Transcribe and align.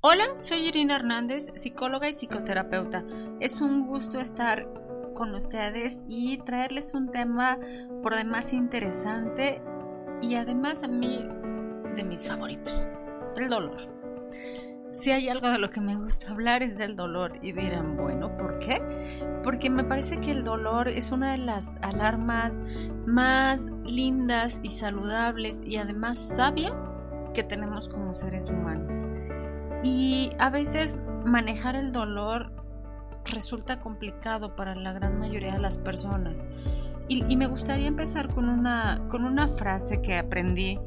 Hola, 0.00 0.26
soy 0.36 0.68
Irina 0.68 0.94
Hernández, 0.94 1.50
psicóloga 1.56 2.08
y 2.08 2.12
psicoterapeuta. 2.12 3.02
Es 3.40 3.60
un 3.60 3.88
gusto 3.88 4.20
estar 4.20 4.68
con 5.16 5.34
ustedes 5.34 5.98
y 6.08 6.38
traerles 6.38 6.94
un 6.94 7.10
tema 7.10 7.58
por 8.00 8.14
demás 8.14 8.52
interesante 8.52 9.60
y 10.22 10.36
además 10.36 10.84
a 10.84 10.86
mí 10.88 11.26
de 11.96 12.04
mis 12.04 12.28
favoritos, 12.28 12.86
el 13.34 13.50
dolor. 13.50 13.76
Si 14.92 15.10
hay 15.10 15.28
algo 15.28 15.50
de 15.50 15.58
lo 15.58 15.70
que 15.70 15.80
me 15.80 15.96
gusta 15.96 16.30
hablar 16.30 16.62
es 16.62 16.78
del 16.78 16.94
dolor 16.94 17.32
y 17.42 17.50
dirán, 17.50 17.96
bueno, 17.96 18.36
¿por 18.36 18.60
qué? 18.60 18.80
Porque 19.42 19.68
me 19.68 19.82
parece 19.82 20.20
que 20.20 20.30
el 20.30 20.44
dolor 20.44 20.86
es 20.86 21.10
una 21.10 21.32
de 21.32 21.38
las 21.38 21.76
alarmas 21.82 22.60
más 23.04 23.68
lindas 23.82 24.60
y 24.62 24.68
saludables 24.68 25.58
y 25.64 25.78
además 25.78 26.36
sabias 26.36 26.94
que 27.34 27.42
tenemos 27.42 27.88
como 27.88 28.14
seres 28.14 28.48
humanos. 28.48 29.07
Y 29.82 30.32
a 30.38 30.50
veces 30.50 30.98
manejar 31.24 31.76
el 31.76 31.92
dolor 31.92 32.52
resulta 33.32 33.80
complicado 33.80 34.56
para 34.56 34.74
la 34.74 34.92
gran 34.92 35.18
mayoría 35.18 35.52
de 35.52 35.60
las 35.60 35.78
personas. 35.78 36.44
Y, 37.10 37.36
me 37.36 37.46
gustaría 37.46 37.86
empezar 37.86 38.34
con 38.34 38.50
una, 38.50 39.00
con 39.08 39.24
una 39.24 39.48
frase 39.48 40.02
que 40.02 40.18
aprendí 40.18 40.78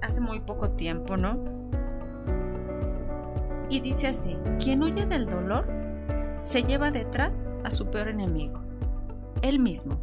hace 0.00 0.22
muy 0.22 0.40
poco 0.40 0.70
tiempo, 0.70 1.18
¿no? 1.18 1.38
Y 3.68 3.80
dice 3.80 4.08
así, 4.08 4.38
quien 4.58 4.82
huye 4.82 5.04
del 5.04 5.26
dolor 5.26 5.66
se 6.40 6.62
lleva 6.62 6.90
detrás 6.90 7.50
a 7.62 7.70
su 7.70 7.90
peor 7.90 8.08
enemigo, 8.08 8.64
él 9.42 9.58
mismo. 9.58 10.00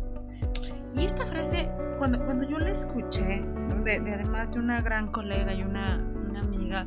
Y 0.95 1.05
esta 1.05 1.25
frase, 1.25 1.69
cuando, 1.97 2.23
cuando 2.23 2.47
yo 2.47 2.59
la 2.59 2.69
escuché, 2.69 3.41
de, 3.83 4.13
además 4.13 4.53
de 4.53 4.59
una 4.59 4.81
gran 4.81 5.11
colega 5.11 5.53
y 5.53 5.63
una, 5.63 5.97
una 6.29 6.41
amiga, 6.41 6.85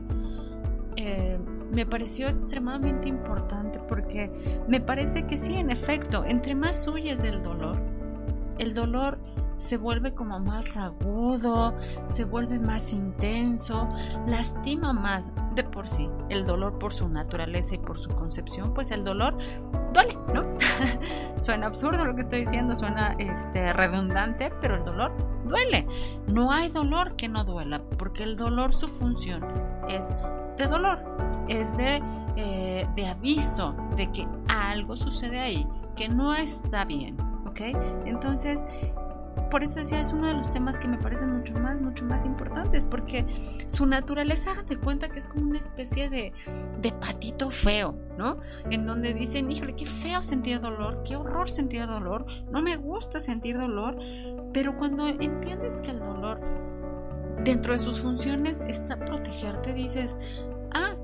eh, 1.01 1.39
me 1.71 1.87
pareció 1.87 2.29
extremadamente 2.29 3.09
importante 3.09 3.79
porque 3.79 4.31
me 4.69 4.81
parece 4.81 5.27
que 5.27 5.37
sí, 5.37 5.55
en 5.55 5.71
efecto, 5.71 6.25
entre 6.25 6.55
más 6.55 6.87
huyes 6.87 7.23
del 7.23 7.43
dolor, 7.43 7.81
el 8.59 8.75
dolor 8.75 9.19
se 9.61 9.77
vuelve 9.77 10.15
como 10.15 10.41
más 10.41 10.79
agudo, 10.79 11.75
se 12.05 12.25
vuelve 12.25 12.59
más 12.59 12.95
intenso, 12.95 13.89
lastima 14.27 14.95
más 14.95 15.33
de 15.55 15.65
por 15.65 15.87
sí. 15.87 16.09
El 16.31 16.47
dolor 16.47 16.79
por 16.79 16.95
su 16.95 17.09
naturaleza 17.09 17.75
y 17.75 17.79
por 17.79 17.99
su 17.99 18.09
concepción, 18.09 18.73
pues 18.73 18.91
el 18.91 19.05
dolor 19.05 19.37
duele, 19.93 20.17
¿no? 20.33 20.45
suena 21.41 21.67
absurdo 21.67 22.07
lo 22.07 22.15
que 22.15 22.23
estoy 22.23 22.41
diciendo, 22.41 22.75
suena 22.75 23.15
este, 23.19 23.73
redundante, 23.75 24.51
pero 24.63 24.77
el 24.77 24.85
dolor 24.85 25.13
duele. 25.47 25.87
No 26.27 26.53
hay 26.53 26.71
dolor 26.71 27.15
que 27.17 27.29
no 27.29 27.45
duela, 27.45 27.83
porque 27.99 28.23
el 28.23 28.39
dolor, 28.39 28.73
su 28.73 28.89
función 28.89 29.45
es 29.89 30.15
de 30.61 30.67
dolor, 30.67 30.99
es 31.49 31.77
de, 31.77 32.03
eh, 32.37 32.87
de 32.95 33.07
aviso 33.07 33.75
de 33.97 34.11
que 34.13 34.27
algo 34.49 34.97
sucede 34.97 35.41
ahí, 35.41 35.67
que 35.97 36.09
no 36.09 36.35
está 36.35 36.85
bien, 36.85 37.17
¿ok? 37.47 37.61
Entonces, 38.05 38.65
por 39.51 39.63
eso 39.63 39.81
decía, 39.81 40.01
es 40.01 40.13
uno 40.13 40.29
de 40.29 40.35
los 40.35 40.51
temas 40.51 40.79
que 40.79 40.89
me 40.89 40.99
parecen 40.99 41.37
mucho 41.37 41.55
más, 41.55 41.81
mucho 41.81 42.05
más 42.05 42.25
importantes, 42.25 42.85
porque 42.85 43.27
su 43.67 43.87
naturaleza, 43.87 44.55
de 44.69 44.79
cuenta 44.79 45.09
que 45.09 45.19
es 45.19 45.29
como 45.29 45.49
una 45.49 45.59
especie 45.59 46.09
de, 46.09 46.33
de 46.81 46.93
patito 46.93 47.51
feo, 47.51 47.97
¿no? 48.17 48.39
En 48.71 48.87
donde 48.87 49.13
dicen, 49.13 49.51
híjole, 49.51 49.75
qué 49.75 49.87
feo 49.87 50.23
sentir 50.23 50.61
dolor, 50.61 51.03
qué 51.05 51.17
horror 51.17 51.49
sentir 51.49 51.87
dolor, 51.87 52.27
no 52.51 52.63
me 52.63 52.77
gusta 52.77 53.19
sentir 53.19 53.59
dolor, 53.59 53.99
pero 54.53 54.77
cuando 54.77 55.09
entiendes 55.09 55.81
que 55.81 55.91
el 55.91 56.01
dolor 56.01 56.41
dentro 57.45 57.73
de 57.73 57.79
sus 57.79 58.01
funciones 58.01 58.61
está 58.69 58.99
protegerte, 58.99 59.73
dices, 59.73 60.17
ah, 60.73 60.95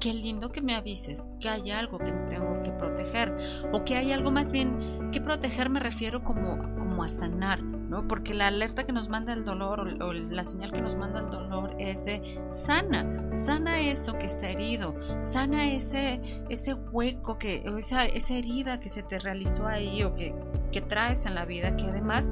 qué 0.00 0.14
lindo 0.14 0.50
que 0.50 0.60
me 0.60 0.74
avises 0.74 1.28
que 1.40 1.48
hay 1.48 1.70
algo 1.70 1.98
que 1.98 2.12
tengo 2.30 2.62
que 2.62 2.70
proteger 2.70 3.36
o 3.72 3.84
que 3.84 3.96
hay 3.96 4.12
algo 4.12 4.30
más 4.30 4.52
bien 4.52 5.10
que 5.12 5.20
proteger 5.20 5.70
me 5.70 5.80
refiero 5.80 6.22
como, 6.22 6.58
como 6.78 7.02
a 7.02 7.08
sanar, 7.08 7.62
¿no? 7.62 8.06
Porque 8.06 8.34
la 8.34 8.48
alerta 8.48 8.84
que 8.84 8.92
nos 8.92 9.08
manda 9.08 9.32
el 9.32 9.44
dolor 9.44 9.80
o, 10.02 10.12
la 10.12 10.44
señal 10.44 10.72
que 10.72 10.82
nos 10.82 10.96
manda 10.96 11.20
el 11.20 11.30
dolor 11.30 11.74
es 11.78 12.04
de 12.04 12.38
sana, 12.50 13.32
sana 13.32 13.80
eso 13.80 14.18
que 14.18 14.26
está 14.26 14.50
herido, 14.50 14.94
sana 15.20 15.66
ese, 15.72 16.20
ese 16.48 16.74
hueco, 16.74 17.38
que, 17.38 17.62
esa, 17.78 18.04
esa 18.04 18.34
herida 18.34 18.80
que 18.80 18.88
se 18.88 19.02
te 19.02 19.18
realizó 19.18 19.66
ahí 19.66 20.02
o 20.02 20.14
que, 20.14 20.34
que 20.70 20.80
traes 20.80 21.24
en 21.26 21.34
la 21.34 21.44
vida, 21.44 21.76
que 21.76 21.84
además 21.84 22.28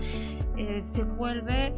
eh, 0.56 0.82
se 0.82 1.04
vuelve 1.04 1.74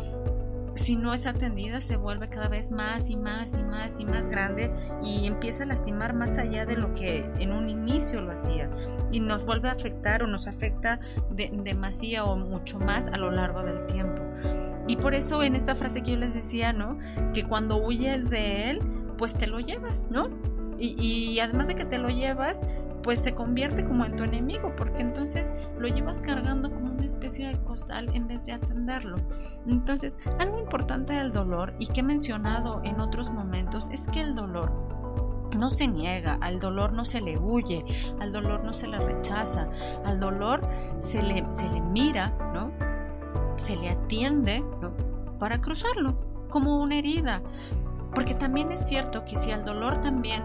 si 0.79 0.97
no 0.97 1.13
es 1.13 1.27
atendida 1.27 1.81
se 1.81 1.97
vuelve 1.97 2.29
cada 2.29 2.49
vez 2.49 2.71
más 2.71 3.11
y 3.11 3.17
más 3.17 3.57
y 3.59 3.63
más 3.63 4.01
y 4.01 4.07
más 4.07 4.29
grande 4.29 4.73
y 5.05 5.27
empieza 5.27 5.65
a 5.65 5.67
lastimar 5.67 6.15
más 6.15 6.39
allá 6.39 6.67
de 6.67 6.77
lo 6.77 6.95
que 6.95 7.31
en 7.39 7.53
un 7.53 7.69
inicio 7.69 8.21
lo 8.21 8.33
hacía 8.33 8.71
y 9.11 9.21
nos 9.21 9.45
vuelve 9.45 9.69
a 9.69 9.73
afectar 9.73 10.23
o 10.23 10.27
nos 10.27 10.47
afecta 10.47 11.01
de, 11.31 11.51
demasiado 11.63 12.31
o 12.31 12.37
mucho 12.37 12.79
más 12.79 13.09
a 13.09 13.17
lo 13.17 13.31
largo 13.31 13.63
del 13.63 13.87
tiempo. 13.87 14.23
Y 14.87 14.97
por 14.97 15.15
eso 15.15 15.43
en 15.43 15.55
esta 15.55 15.75
frase 15.75 16.03
que 16.03 16.13
yo 16.13 16.17
les 16.17 16.33
decía, 16.33 16.73
¿no? 16.73 16.99
Que 17.35 17.45
cuando 17.45 17.77
huyes 17.77 18.31
de 18.31 18.71
él, 18.71 18.81
pues 19.19 19.35
te 19.35 19.47
lo 19.47 19.61
llevas, 19.61 20.09
¿no? 20.11 20.31
Y, 20.79 21.41
además 21.41 21.67
de 21.67 21.75
que 21.75 21.85
te 21.85 21.99
lo 21.99 22.09
llevas, 22.09 22.61
pues 23.03 23.19
se 23.19 23.35
convierte 23.35 23.85
como 23.85 24.05
en 24.05 24.15
tu 24.15 24.23
enemigo, 24.23 24.75
porque 24.77 25.03
entonces 25.03 25.53
lo 25.77 25.89
llevas 25.89 26.23
cargando 26.23 26.71
como 26.71 26.98
especie 27.09 27.49
de 27.49 27.61
costal 27.65 28.11
en 28.15 28.29
vez 28.29 28.47
de 28.47 28.53
atenderlo. 28.53 29.17
Entonces, 29.67 30.17
algo 30.39 30.59
importante 30.59 31.15
del 31.15 31.33
dolor 31.33 31.75
y 31.79 31.87
que 31.89 32.01
he 32.01 32.05
mencionado 32.05 32.81
en 32.85 33.01
otros 33.01 33.31
momentos 33.31 33.89
es 33.93 34.09
que 34.09 34.21
el 34.21 34.35
dolor 34.35 34.73
no 35.57 35.71
se 35.71 35.89
niega, 35.89 36.39
al 36.41 36.61
dolor 36.61 36.93
no 36.93 37.05
se 37.05 37.21
le 37.21 37.39
huye, 37.39 37.85
al 38.21 38.33
dolor 38.33 38.65
no 38.65 38.73
se 38.73 38.87
le 38.87 38.99
rechaza, 38.99 39.69
al 40.05 40.21
dolor 40.21 40.69
se 40.99 41.23
le, 41.23 41.45
se 41.51 41.69
le 41.69 41.81
mira, 41.81 42.35
¿no? 42.55 42.71
Se 43.57 43.77
le 43.77 43.91
atiende, 43.91 44.61
¿no? 44.61 44.93
Para 45.39 45.61
cruzarlo, 45.61 46.17
como 46.49 46.81
una 46.81 46.97
herida. 46.97 47.43
Porque 48.15 48.35
también 48.35 48.73
es 48.73 48.87
cierto 48.87 49.25
que 49.25 49.37
si 49.37 49.51
al 49.51 49.65
dolor 49.65 50.01
también 50.01 50.43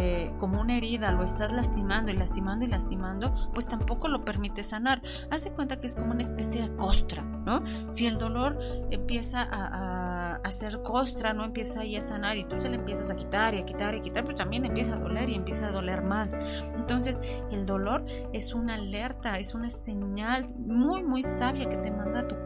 eh, 0.00 0.32
como 0.38 0.60
una 0.60 0.76
herida 0.76 1.10
lo 1.10 1.24
estás 1.24 1.50
lastimando 1.50 2.12
y 2.12 2.14
lastimando 2.14 2.64
y 2.64 2.68
lastimando, 2.68 3.34
pues 3.52 3.66
tampoco 3.66 4.06
lo 4.06 4.24
permite 4.24 4.62
sanar. 4.62 5.02
Hace 5.28 5.50
cuenta 5.50 5.80
que 5.80 5.88
es 5.88 5.96
como 5.96 6.12
una 6.12 6.22
especie 6.22 6.62
de 6.62 6.76
costra, 6.76 7.22
¿no? 7.22 7.64
Si 7.90 8.06
el 8.06 8.16
dolor 8.16 8.56
empieza 8.92 9.42
a, 9.42 10.36
a, 10.36 10.82
costra, 10.84 11.32
no 11.32 11.44
empieza 11.44 11.80
ahí 11.80 11.96
a 11.96 12.00
sanar 12.00 12.36
y 12.36 12.44
tú 12.44 12.60
se 12.60 12.68
le 12.68 12.76
empiezas 12.76 13.10
a 13.10 13.16
quitar 13.16 13.54
y 13.54 13.58
a 13.58 13.66
quitar 13.66 13.94
y 13.94 13.98
a 13.98 14.00
quitar, 14.00 14.24
pues 14.24 14.36
también 14.36 14.64
empieza 14.64 14.94
a 14.94 14.98
doler 14.98 15.30
y 15.30 15.34
empieza 15.34 15.66
a 15.66 15.72
doler 15.72 16.02
más. 16.02 16.32
Entonces, 16.76 17.20
el 17.50 17.66
dolor 17.66 18.04
es 18.32 18.54
una 18.54 18.74
alerta, 18.74 19.38
es 19.38 19.54
una 19.54 19.70
señal 19.70 20.46
muy, 20.56 21.02
muy 21.02 21.24
sabia 21.24 21.68
que 21.68 21.76
te 21.76 21.90
manda 21.90 22.28
tu 22.28 22.36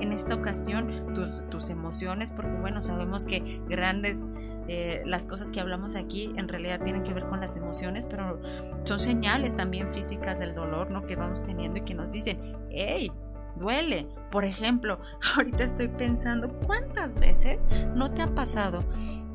en 0.00 0.12
esta 0.12 0.34
ocasión 0.34 1.14
tus, 1.14 1.42
tus 1.50 1.68
emociones, 1.70 2.30
porque 2.30 2.52
bueno, 2.60 2.82
sabemos 2.82 3.26
que 3.26 3.60
grandes 3.68 4.20
eh, 4.68 5.02
las 5.04 5.26
cosas 5.26 5.50
que 5.50 5.60
hablamos 5.60 5.96
aquí 5.96 6.32
en 6.36 6.48
realidad 6.48 6.80
tienen 6.82 7.02
que 7.02 7.12
ver 7.12 7.26
con 7.26 7.40
las 7.40 7.56
emociones, 7.56 8.06
pero 8.06 8.40
son 8.84 9.00
señales 9.00 9.56
también 9.56 9.92
físicas 9.92 10.38
del 10.38 10.54
dolor, 10.54 10.90
¿no? 10.90 11.04
Que 11.04 11.16
vamos 11.16 11.42
teniendo 11.42 11.78
y 11.78 11.82
que 11.82 11.94
nos 11.94 12.12
dicen, 12.12 12.38
hey, 12.70 13.10
duele. 13.56 14.08
Por 14.30 14.44
ejemplo, 14.44 14.98
ahorita 15.36 15.64
estoy 15.64 15.88
pensando, 15.88 16.52
¿cuántas 16.66 17.18
veces 17.18 17.64
no 17.94 18.12
te 18.12 18.22
ha 18.22 18.34
pasado 18.34 18.84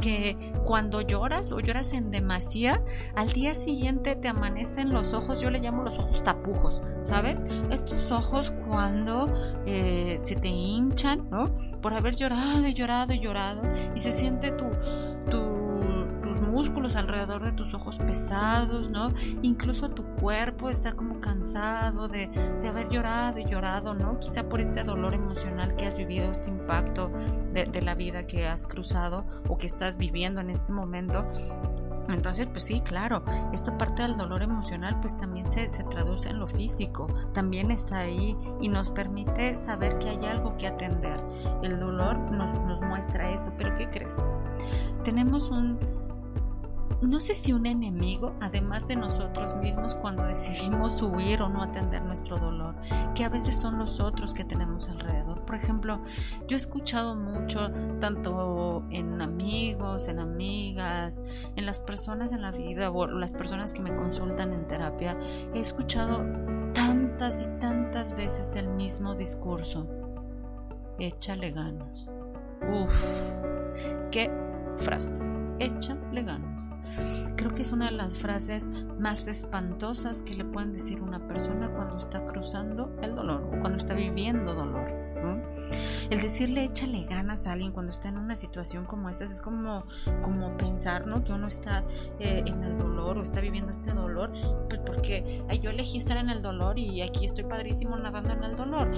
que 0.02 0.54
cuando 0.64 1.02
lloras 1.02 1.52
o 1.52 1.60
lloras 1.60 1.94
en 1.94 2.12
demasía, 2.12 2.84
al 3.16 3.32
día 3.32 3.54
siguiente 3.54 4.16
te 4.16 4.28
amanecen 4.28 4.92
los 4.92 5.14
ojos, 5.14 5.42
yo 5.42 5.50
le 5.50 5.60
llamo 5.60 5.84
los 5.84 5.98
ojos 5.98 6.24
tapujos, 6.24 6.82
¿sabes? 7.04 7.44
Estos 7.72 8.12
ojos 8.12 8.52
cuando 8.68 9.34
eh, 9.66 10.20
se 10.22 10.36
te 10.36 10.50
hinchan, 10.50 11.30
¿no? 11.30 11.56
Por 11.82 11.94
haber 11.94 12.16
llorado 12.16 12.68
y 12.68 12.74
llorado 12.74 13.14
y 13.14 13.20
llorado 13.20 13.62
y 13.96 14.00
se 14.00 14.12
siente 14.12 14.52
tu 14.52 14.66
músculos 16.58 16.96
alrededor 16.96 17.44
de 17.44 17.52
tus 17.52 17.76
ojos 17.76 18.00
pesados, 18.00 18.90
¿no? 18.90 19.14
Incluso 19.44 19.92
tu 19.92 20.04
cuerpo 20.16 20.72
está 20.72 20.94
como 20.94 21.20
cansado 21.20 22.08
de, 22.08 22.32
haber 22.68 22.90
llorado 22.90 23.38
y 23.38 23.46
llorado, 23.46 23.94
¿no? 23.94 24.18
Quizá 24.18 24.50
por 24.50 24.60
este 24.60 24.84
dolor 24.84 25.14
emocional 25.14 25.76
que 25.76 25.86
has 25.86 25.96
vivido, 25.96 26.32
este 26.32 26.50
impacto 26.50 27.12
de, 27.54 27.80
la 27.80 27.94
vida 27.94 28.26
que 28.26 28.48
has 28.48 28.66
cruzado 28.66 29.24
o 29.48 29.60
que 29.60 29.68
estás 29.68 29.98
viviendo 29.98 30.42
en 30.42 30.50
este 30.50 30.72
momento. 30.72 31.30
Entonces, 32.10 32.48
pues 32.48 32.64
sí, 32.64 32.82
claro, 32.82 33.24
esta 33.54 33.78
parte 33.78 34.02
del 34.02 34.18
dolor 34.18 34.42
emocional 34.42 35.00
pues 35.00 35.16
también 35.16 35.52
se, 35.52 35.68
traduce 35.84 36.30
en 36.30 36.40
lo 36.40 36.48
físico, 36.48 37.06
también 37.36 37.70
está 37.70 38.00
ahí 38.00 38.36
y 38.60 38.70
nos 38.70 38.90
permite 38.90 39.54
saber 39.54 40.00
que 40.00 40.10
hay 40.10 40.26
algo 40.26 40.58
que 40.58 40.66
atender. 40.66 41.22
El 41.62 41.80
dolor 41.80 42.18
nos, 42.32 42.52
nos 42.56 42.82
muestra 42.82 43.30
eso, 43.30 43.54
pero 43.60 43.78
¿qué 43.78 43.92
crees? 43.92 44.16
tenemos 45.08 45.52
un, 45.52 45.80
no 47.02 47.20
sé 47.20 47.36
si 47.36 47.54
un 47.54 47.66
enemigo, 47.66 48.34
además 48.42 48.88
de 48.88 48.96
nosotros 48.96 49.56
mismos, 49.56 49.96
cuando 49.96 50.24
decidimos 50.24 51.02
huir 51.02 51.42
o 51.42 51.50
no 51.50 51.62
atender 51.62 52.02
nuestro 52.02 52.38
dolor, 52.38 52.76
que 53.14 53.24
a 53.24 53.30
veces 53.30 53.60
son 53.60 53.78
los 53.78 54.00
otros 54.00 54.34
que 54.34 54.44
tenemos 54.44 54.90
alrededor. 54.90 55.46
Por 55.46 55.56
ejemplo, 55.56 56.02
yo 56.48 56.56
he 56.56 56.58
escuchado 56.58 57.16
mucho, 57.16 57.72
tanto 58.00 58.86
en 58.90 59.22
amigos, 59.22 60.08
en 60.08 60.20
amigas, 60.20 61.22
en 61.56 61.66
las 61.66 61.80
personas 61.80 62.32
en 62.32 62.42
la 62.42 62.52
vida 62.52 62.90
o 62.90 63.08
las 63.08 63.34
personas 63.34 63.74
que 63.74 63.82
me 63.82 63.96
consultan 63.96 64.54
en 64.54 64.68
terapia, 64.68 65.18
he 65.54 65.60
escuchado 65.60 66.26
tantas 66.74 67.42
y 67.42 67.60
tantas 67.60 68.16
veces 68.16 68.56
el 68.56 68.70
mismo 68.70 69.16
discurso. 69.16 69.88
Échale 71.00 71.52
ganas. 71.52 72.10
Uf, 72.72 73.32
qué 74.12 74.32
frase. 74.78 75.24
Échale 75.60 76.24
ganas. 76.24 76.77
Creo 77.36 77.54
que 77.54 77.62
es 77.62 77.72
una 77.72 77.86
de 77.86 77.92
las 77.92 78.14
frases 78.14 78.68
más 79.00 79.28
espantosas 79.28 80.22
que 80.22 80.34
le 80.34 80.46
pueden 80.46 80.74
decir 80.74 81.02
una 81.02 81.28
persona 81.28 81.70
cuando 81.70 81.98
está 81.98 82.26
cruzando 82.26 82.96
el 83.02 83.16
dolor 83.16 83.44
o 83.44 83.60
cuando 83.60 83.78
está 83.78 83.94
viviendo 83.94 84.54
dolor. 84.54 85.08
El 86.10 86.22
decirle 86.22 86.64
échale 86.64 87.04
ganas 87.04 87.48
a 87.48 87.52
alguien 87.52 87.72
cuando 87.72 87.92
está 87.92 88.08
en 88.08 88.18
una 88.18 88.36
situación 88.36 88.86
como 88.86 89.10
esta 89.10 89.26
es 89.26 89.42
como, 89.42 89.86
como 90.22 90.56
pensar 90.56 91.06
¿no? 91.06 91.24
que 91.24 91.34
uno 91.34 91.48
está 91.48 91.84
eh, 92.20 92.44
en 92.46 92.64
el 92.64 92.78
dolor 92.78 93.18
o 93.18 93.22
está 93.22 93.42
viviendo 93.42 93.72
este 93.72 93.92
dolor, 93.94 94.32
pues 94.70 94.82
porque 94.86 95.44
yo 95.62 95.70
elegí 95.70 95.98
estar 95.98 96.18
en 96.18 96.30
el 96.30 96.42
dolor 96.42 96.80
y 96.80 97.02
aquí 97.02 97.26
estoy 97.26 97.44
padrísimo 97.44 97.98
nadando 97.98 98.32
en 98.32 98.44
el 98.44 98.56
dolor. 98.56 98.90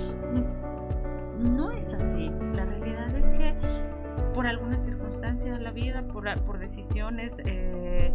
No 1.40 1.72
es 1.72 1.94
así. 1.94 2.30
La 2.54 2.66
realidad 2.66 3.16
es 3.16 3.28
que 3.28 3.56
por 4.34 4.48
alguna 4.48 4.78
circunstancia 4.78 5.54
de 5.54 5.60
la 5.60 5.72
vida, 5.72 6.04
por, 6.04 6.26
por 6.42 6.60
decisiones, 6.60 7.38
eh, 7.46 8.14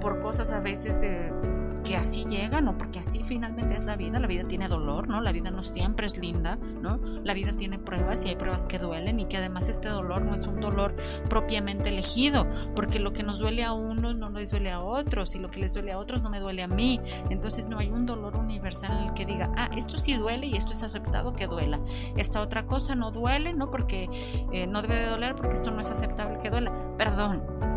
por 0.00 0.20
cosas 0.20 0.52
a 0.52 0.60
veces 0.60 1.00
eh, 1.02 1.30
que 1.82 1.96
así 1.96 2.24
llegan 2.24 2.68
o 2.68 2.76
porque 2.76 2.98
así 2.98 3.22
finalmente 3.24 3.76
es 3.76 3.84
la 3.84 3.96
vida. 3.96 4.18
La 4.18 4.26
vida 4.26 4.44
tiene 4.46 4.68
dolor, 4.68 5.08
¿no? 5.08 5.20
La 5.20 5.32
vida 5.32 5.50
no 5.50 5.62
siempre 5.62 6.06
es 6.06 6.18
linda, 6.18 6.56
¿no? 6.56 6.98
La 7.24 7.34
vida 7.34 7.52
tiene 7.52 7.78
pruebas 7.78 8.24
y 8.24 8.28
hay 8.28 8.36
pruebas 8.36 8.66
que 8.66 8.78
duelen 8.78 9.20
y 9.20 9.26
que 9.26 9.36
además 9.36 9.68
este 9.68 9.88
dolor 9.88 10.22
no 10.22 10.34
es 10.34 10.46
un 10.46 10.60
dolor 10.60 10.94
propiamente 11.28 11.88
elegido, 11.88 12.46
porque 12.74 12.98
lo 12.98 13.12
que 13.12 13.22
nos 13.22 13.38
duele 13.38 13.64
a 13.64 13.72
unos 13.72 14.16
no 14.16 14.30
nos 14.30 14.50
duele 14.50 14.70
a 14.70 14.80
otros 14.80 15.34
y 15.34 15.38
lo 15.38 15.50
que 15.50 15.60
les 15.60 15.74
duele 15.74 15.92
a 15.92 15.98
otros 15.98 16.22
no 16.22 16.30
me 16.30 16.40
duele 16.40 16.62
a 16.62 16.68
mí. 16.68 17.00
Entonces 17.30 17.66
no 17.66 17.78
hay 17.78 17.88
un 17.88 18.06
dolor 18.06 18.36
universal 18.36 18.98
en 18.98 19.08
el 19.08 19.14
que 19.14 19.26
diga, 19.26 19.52
ah, 19.56 19.70
esto 19.76 19.98
sí 19.98 20.14
duele 20.14 20.46
y 20.46 20.56
esto 20.56 20.72
es 20.72 20.82
aceptado 20.82 21.32
que 21.32 21.46
duela. 21.46 21.80
Esta 22.16 22.40
otra 22.40 22.66
cosa 22.66 22.94
no 22.94 23.10
duele, 23.10 23.52
¿no? 23.52 23.70
Porque 23.70 24.08
eh, 24.52 24.66
no 24.66 24.82
debe 24.82 24.96
de 24.96 25.06
doler 25.06 25.34
porque 25.34 25.54
esto 25.54 25.70
no 25.70 25.80
es 25.80 25.90
aceptable 25.90 26.38
que 26.42 26.50
duela. 26.50 26.72
Perdón, 26.96 27.69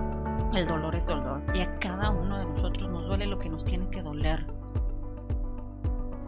el 0.56 0.68
dolor 0.68 0.96
es 0.96 1.08
dolor 1.08 1.42
y 1.54 1.62
a 1.62 1.80
cada 1.80 2.12
uno 2.12 2.38
de 2.38 2.46
nosotros 2.46 2.90
nos 2.90 3.08
duele 3.08 3.26
lo 3.26 3.40
que 3.40 3.50
nos 3.50 3.66
tiene 3.66 3.90
que 3.90 4.02
doler. 4.02 4.46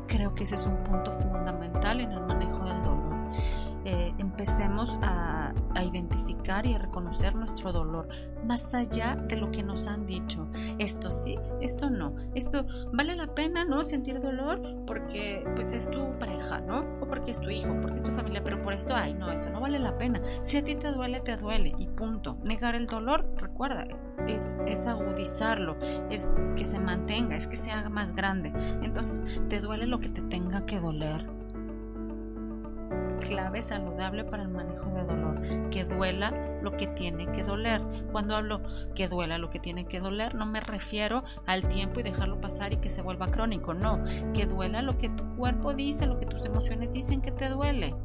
Creo 0.08 0.34
que 0.34 0.44
ese 0.44 0.56
es 0.56 0.66
un 0.66 0.78
punto 0.84 1.12
fundamental 1.12 2.00
en 2.00 2.12
el 2.12 2.22
manejo 2.22 2.60
del 2.66 2.84
dolor. 2.84 2.95
Eh, 3.86 4.14
empecemos 4.18 4.98
a, 5.04 5.54
a, 5.76 5.84
identificar 5.84 6.66
y 6.66 6.74
a 6.74 6.80
reconocer 6.80 7.36
nuestro 7.36 7.72
dolor 7.72 8.08
más 8.44 8.74
allá 8.74 9.16
de 9.16 9.36
lo 9.36 9.52
que 9.52 9.62
nos 9.62 9.88
han 9.88 10.08
dicho. 10.08 10.48
Esto 10.80 11.12
sí, 11.12 11.38
esto 11.62 11.92
no. 11.92 12.16
Esto 12.34 12.66
vale 12.94 13.16
la 13.16 13.36
pena, 13.36 13.64
¿no? 13.64 13.86
Sentir 13.86 14.20
dolor 14.20 14.62
porque 14.88 15.46
pues 15.56 15.74
es 15.74 15.90
tu 15.92 16.18
pareja, 16.18 16.62
¿no? 16.62 16.80
O 17.00 17.08
porque 17.08 17.30
es 17.30 17.40
tu 17.40 17.52
hijo, 17.52 17.80
porque 17.82 17.98
es 17.98 18.04
tu 18.04 18.12
familia, 18.12 18.44
pero 18.44 18.60
por 18.64 18.74
esto, 18.74 18.96
ay, 18.96 19.14
no, 19.14 19.32
eso 19.32 19.52
no 19.52 19.60
vale 19.60 19.78
la 19.78 19.98
pena. 20.00 20.20
Si 20.42 20.58
a 20.58 20.64
ti 20.64 20.76
te 20.76 20.92
duele, 20.92 21.20
te 21.20 21.38
duele 21.38 21.74
y 21.78 21.88
punto. 21.88 22.40
Negar 22.44 22.74
el 22.74 22.88
dolor, 22.88 23.32
recuerda, 23.38 23.88
es, 24.28 24.56
es 24.66 24.88
agudizarlo, 24.88 25.78
es 26.10 26.36
que 26.56 26.64
se 26.64 26.80
mantenga, 26.80 27.36
es 27.36 27.48
que 27.48 27.58
se 27.58 27.72
haga 27.72 27.90
más 27.90 28.14
grande. 28.14 28.52
Entonces, 28.82 29.24
te 29.48 29.60
duele 29.60 29.86
lo 29.86 30.00
que 30.00 30.10
te 30.10 30.22
tenga 30.24 30.66
que 30.66 30.80
doler 30.80 31.35
clave 33.20 33.62
saludable 33.62 34.24
para 34.24 34.44
el 34.44 34.50
manejo 34.50 34.90
de 34.92 35.04
dolor, 35.04 35.70
que 35.70 35.86
duela 35.86 36.32
lo 36.62 36.78
que 36.78 36.88
tiene 36.88 37.32
que 37.32 37.44
doler. 37.44 37.82
Cuando 38.12 38.36
hablo 38.36 38.62
que 38.96 39.08
duela 39.08 39.38
lo 39.38 39.50
que 39.50 39.60
tiene 39.60 39.86
que 39.86 40.00
doler, 40.00 40.36
no 40.36 40.46
me 40.46 40.60
refiero 40.60 41.24
al 41.46 41.68
tiempo 41.68 42.00
y 42.00 42.04
dejarlo 42.04 42.42
pasar 42.42 42.74
y 42.74 42.78
que 42.78 42.90
se 42.90 43.02
vuelva 43.02 43.32
crónico, 43.32 43.74
no, 43.74 44.04
que 44.34 44.46
duela 44.46 44.82
lo 44.82 44.98
que 44.98 45.10
tu 45.10 45.36
cuerpo 45.36 45.74
dice, 45.74 46.06
lo 46.06 46.20
que 46.20 46.26
tus 46.26 46.46
emociones 46.46 46.94
dicen 46.94 47.22
que 47.22 47.32
te 47.32 47.50
duele 47.50 47.96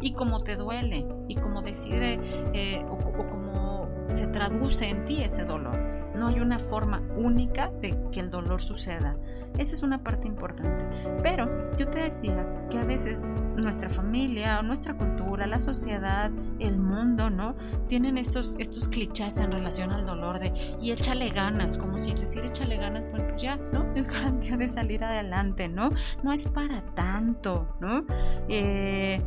y 0.00 0.12
cómo 0.12 0.42
te 0.42 0.56
duele 0.56 1.06
y 1.28 1.36
cómo 1.36 1.62
decide 1.62 2.18
eh, 2.54 2.84
o, 2.88 2.94
o 2.94 3.28
cómo 3.28 3.69
se 4.10 4.26
traduce 4.26 4.88
en 4.88 5.04
ti 5.04 5.22
ese 5.22 5.44
dolor. 5.44 5.78
No 6.14 6.28
hay 6.28 6.40
una 6.40 6.58
forma 6.58 7.02
única 7.16 7.70
de 7.80 7.96
que 8.12 8.20
el 8.20 8.30
dolor 8.30 8.60
suceda. 8.60 9.16
Esa 9.58 9.74
es 9.74 9.82
una 9.82 10.02
parte 10.02 10.26
importante. 10.26 10.84
Pero 11.22 11.70
yo 11.76 11.86
te 11.88 12.00
decía 12.00 12.46
que 12.70 12.78
a 12.78 12.84
veces 12.84 13.26
nuestra 13.56 13.88
familia, 13.88 14.62
nuestra 14.62 14.96
cultura, 14.96 15.46
la 15.46 15.58
sociedad, 15.58 16.30
el 16.58 16.76
mundo, 16.78 17.30
¿no? 17.30 17.54
Tienen 17.88 18.18
estos, 18.18 18.54
estos 18.58 18.88
clichés 18.88 19.38
en 19.38 19.52
relación 19.52 19.90
al 19.90 20.06
dolor 20.06 20.38
de 20.38 20.52
y 20.80 20.90
échale 20.90 21.28
ganas, 21.30 21.78
como 21.78 21.98
si 21.98 22.12
decir 22.12 22.44
échale 22.44 22.76
ganas, 22.76 23.06
pues, 23.06 23.40
ya, 23.40 23.56
¿no? 23.72 23.90
Es 24.00 24.08
garantía 24.08 24.56
de 24.56 24.68
salir 24.68 25.04
adelante, 25.04 25.68
¿no? 25.68 25.90
No 26.22 26.32
es 26.32 26.46
para 26.46 26.82
tanto, 26.94 27.76
¿no? 27.80 28.04
Eh, 28.48 29.20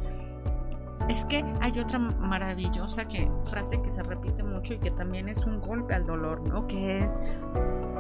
es 1.10 1.26
que 1.26 1.44
hay 1.62 1.80
otra 1.80 2.00
maravillosa 2.00 3.08
que, 3.08 3.30
frase 3.46 3.82
que 3.82 3.92
se 3.92 4.04
repite 4.04 4.44
mucho 4.44 4.74
y 4.74 4.80
que 4.80 4.92
también 4.92 5.28
es 5.30 5.46
un 5.46 5.60
golpe 5.60 5.94
al 5.94 6.06
dolor, 6.06 6.42
¿no? 6.42 6.68
Que 6.68 7.04
es, 7.04 7.20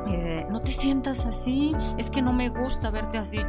eh, 0.07 0.45
no 0.49 0.61
te 0.61 0.71
sientas 0.71 1.25
así, 1.25 1.75
es 1.97 2.09
que 2.09 2.21
no 2.21 2.33
me 2.33 2.49
gusta 2.49 2.91
verte 2.91 3.17
así. 3.17 3.39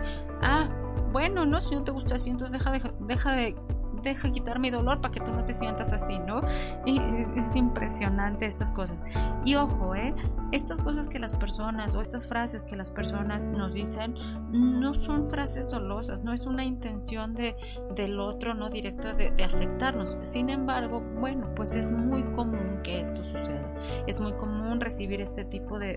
Ah, 0.42 0.68
bueno, 1.12 1.46
no, 1.46 1.60
si 1.60 1.74
no 1.74 1.84
te 1.84 1.92
gusta 1.92 2.16
así, 2.16 2.30
entonces 2.30 2.58
deja 2.58 2.72
de, 2.72 2.94
deja 3.00 3.32
de 3.32 3.56
deja 4.04 4.30
quitar 4.30 4.60
mi 4.60 4.70
dolor 4.70 5.00
para 5.00 5.12
que 5.12 5.20
tú 5.20 5.32
no 5.32 5.44
te 5.44 5.54
sientas 5.54 5.92
así, 5.92 6.18
¿no? 6.18 6.42
Es 6.86 7.56
impresionante 7.56 8.46
estas 8.46 8.72
cosas. 8.72 9.02
Y 9.44 9.56
ojo, 9.56 9.94
¿eh? 9.94 10.14
Estas 10.52 10.78
cosas 10.78 11.08
que 11.08 11.18
las 11.18 11.32
personas 11.32 11.94
o 11.96 12.00
estas 12.00 12.26
frases 12.26 12.64
que 12.64 12.76
las 12.76 12.90
personas 12.90 13.50
nos 13.50 13.74
dicen 13.74 14.14
no 14.52 14.94
son 14.94 15.28
frases 15.28 15.70
dolosas, 15.70 16.22
no 16.22 16.32
es 16.32 16.46
una 16.46 16.64
intención 16.64 17.34
de, 17.34 17.56
del 17.94 18.20
otro, 18.20 18.54
no 18.54 18.70
directa 18.70 19.14
de, 19.14 19.32
afectarnos. 19.42 20.16
Sin 20.22 20.50
embargo, 20.50 21.00
bueno, 21.00 21.52
pues 21.56 21.74
es 21.74 21.90
muy 21.90 22.22
común 22.22 22.80
que 22.82 23.00
esto 23.00 23.24
suceda. 23.24 23.74
Es 24.06 24.20
muy 24.20 24.34
común 24.34 24.80
recibir 24.80 25.20
este 25.20 25.44
tipo 25.44 25.78
de, 25.78 25.96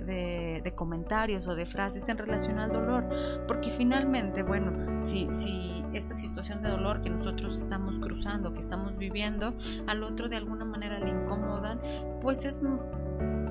de 0.64 0.76
comentarios 0.76 1.48
o 1.48 1.56
de 1.56 1.66
frases 1.66 2.08
en 2.10 2.18
relación 2.18 2.60
al 2.60 2.72
dolor, 2.72 3.08
porque 3.48 3.72
finalmente, 3.72 4.44
bueno, 4.44 5.02
si, 5.02 5.28
si 5.32 5.84
esta 5.94 6.16
situación 6.16 6.62
de 6.62 6.70
dolor 6.70 7.02
que 7.02 7.10
nosotros 7.10 7.58
estamos 7.60 7.97
cruzando, 8.00 8.54
que 8.54 8.60
estamos 8.60 8.98
viviendo, 8.98 9.54
al 9.88 10.04
otro 10.04 10.30
de 10.30 10.38
alguna 10.38 10.66
manera 10.66 11.00
le 11.00 11.10
incomodan, 11.10 11.80
pues 12.22 12.46
es, 12.46 12.60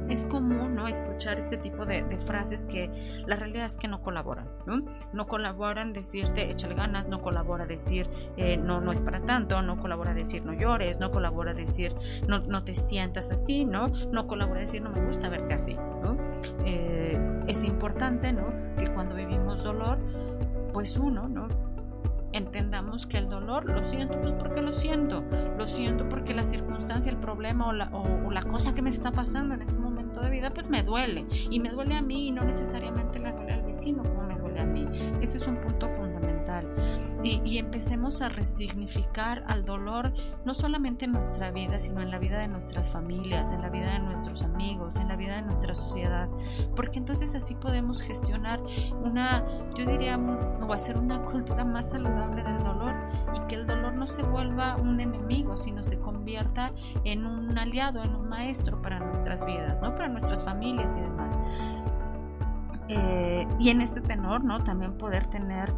es 0.08 0.24
común 0.26 0.74
¿no? 0.74 0.86
escuchar 0.86 1.38
este 1.38 1.56
tipo 1.56 1.84
de, 1.84 2.04
frases 2.18 2.66
que 2.66 2.90
la 3.26 3.36
realidad 3.36 3.66
es 3.66 3.76
que 3.76 3.88
no 3.88 4.02
colaboran. 4.02 4.48
No, 4.66 4.84
no 5.12 5.26
colaboran 5.26 5.92
decirte 5.92 6.50
échale 6.50 6.74
ganas, 6.74 7.08
no 7.08 7.20
colabora 7.20 7.66
decir 7.66 8.08
eh, 8.36 8.56
no, 8.56 8.80
no 8.80 8.92
es 8.92 9.02
para 9.02 9.20
tanto, 9.20 9.62
no 9.62 9.78
colabora 9.80 10.14
decir 10.14 10.44
no 10.44 10.52
llores, 10.52 11.00
no 11.00 11.10
colabora 11.10 11.54
decir 11.54 11.94
no, 12.26 12.40
no 12.40 12.64
te 12.64 12.74
sientas 12.74 13.30
así, 13.30 13.64
¿no? 13.64 13.88
no 13.88 14.26
colabora 14.26 14.60
decir 14.60 14.82
no 14.82 14.90
me 14.90 15.04
gusta 15.04 15.28
verte 15.28 15.54
así. 15.54 15.76
Eh, 16.64 17.18
es 17.48 17.64
importante 17.64 18.32
¿no? 18.32 18.46
que 18.78 18.92
cuando 18.92 19.14
vivimos 19.14 19.62
dolor, 19.62 19.98
pues 20.72 20.96
uno, 20.96 21.28
¿no? 21.28 21.48
Entendamos 22.36 23.06
que 23.06 23.18
el 23.18 23.28
dolor 23.28 23.64
lo 23.66 23.88
siento 23.88 24.20
pues 24.20 24.32
porque 24.32 24.60
lo 24.62 24.72
siento, 24.72 25.24
lo 25.56 25.66
siento 25.66 26.08
porque 26.08 26.34
la 26.34 26.44
circunstancia, 26.44 27.10
el 27.10 27.18
problema 27.18 27.68
o 27.68 27.72
la, 27.72 27.88
o, 27.92 28.30
la 28.30 28.42
cosa 28.42 28.74
que 28.74 28.82
me 28.82 28.90
está 28.90 29.12
pasando 29.12 29.54
en 29.54 29.62
ese 29.62 29.78
momento 29.78 30.20
de 30.20 30.30
vida 30.30 30.50
pues 30.50 30.68
me 30.68 30.82
duele 30.82 31.26
y 31.50 31.60
me 31.60 31.70
duele 31.70 31.94
a 31.94 32.02
mí 32.02 32.28
y 32.28 32.30
no 32.30 32.44
necesariamente 32.44 33.18
le 33.18 33.32
duele 33.32 33.52
al 33.52 33.62
vecino 33.62 34.02
como 34.02 34.22
me 34.26 34.38
duele 34.38 34.60
a 34.60 34.66
mí. 34.66 34.86
Ese 35.20 35.38
es 35.38 35.46
un 35.46 35.56
punto 35.56 35.88
fundamental. 35.88 36.35
Y, 37.22 37.58
empecemos 37.58 38.20
a 38.20 38.28
resignificar 38.28 39.42
al 39.46 39.64
dolor 39.64 40.12
no 40.44 40.54
solamente 40.54 41.06
en 41.06 41.12
nuestra 41.12 41.50
vida, 41.50 41.78
sino 41.78 42.00
en 42.00 42.10
la 42.10 42.18
vida 42.18 42.38
de 42.38 42.48
nuestras 42.48 42.90
familias, 42.90 43.50
en 43.52 43.62
la 43.62 43.70
vida 43.70 43.94
de 43.94 43.98
nuestros 43.98 44.42
amigos, 44.42 44.96
en 44.98 45.08
la 45.08 45.16
vida 45.16 45.36
de 45.36 45.42
nuestra 45.42 45.74
sociedad, 45.74 46.28
porque 46.76 46.98
entonces 46.98 47.34
así 47.34 47.54
podemos 47.54 48.02
gestionar 48.02 48.60
una, 49.02 49.44
yo 49.76 49.86
diría, 49.86 50.18
o 50.18 50.72
hacer 50.72 50.98
una 50.98 51.22
cultura 51.24 51.64
más 51.64 51.90
saludable 51.90 52.42
del 52.42 52.62
dolor 52.62 52.94
y 53.34 53.46
que 53.48 53.56
el 53.56 53.66
dolor 53.66 53.94
no 53.94 54.06
se 54.06 54.22
vuelva 54.22 54.76
un 54.76 55.00
enemigo, 55.00 55.56
sino 55.56 55.82
se 55.82 55.98
convierta 55.98 56.72
en 57.04 57.26
un 57.26 57.58
aliado, 57.58 58.02
en 58.02 58.14
un 58.14 58.28
maestro 58.28 58.80
para 58.82 59.00
nuestras 59.00 59.44
vidas, 59.44 59.80
¿no? 59.80 59.94
para 59.94 60.08
nuestras 60.08 60.44
familias 60.44 60.96
y 60.96 61.00
demás. 61.00 61.38
Eh, 62.88 63.46
y 63.58 63.70
en 63.70 63.80
este 63.80 64.00
tenor, 64.00 64.44
¿no? 64.44 64.62
También 64.62 64.96
poder 64.96 65.26
tener 65.26 65.74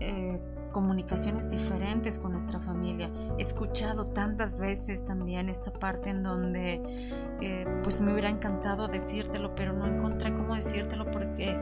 eh, 0.00 0.40
comunicaciones 0.68 1.50
diferentes 1.50 2.18
con 2.18 2.32
nuestra 2.32 2.60
familia. 2.60 3.10
He 3.38 3.42
escuchado 3.42 4.04
tantas 4.04 4.58
veces 4.58 5.04
también 5.04 5.48
esta 5.48 5.72
parte 5.72 6.10
en 6.10 6.22
donde 6.22 6.82
eh, 7.40 7.66
pues 7.82 8.00
me 8.00 8.12
hubiera 8.12 8.30
encantado 8.30 8.88
decírtelo, 8.88 9.54
pero 9.54 9.72
no 9.72 9.86
encontré 9.86 10.32
cómo 10.34 10.54
decírtelo 10.54 11.10
porque 11.10 11.56